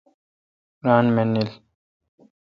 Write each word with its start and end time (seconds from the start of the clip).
ران 0.85 1.05
منیل۔ 1.15 1.49